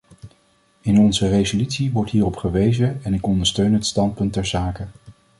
In 0.81 0.99
onze 0.99 1.27
resolutie 1.29 1.91
wordt 1.91 2.11
hierop 2.11 2.35
gewezen 2.35 3.03
en 3.03 3.13
ik 3.13 3.25
ondersteun 3.27 3.73
het 3.73 3.85
standpunt 3.85 4.33
ter 4.33 4.45
zake. 4.45 4.87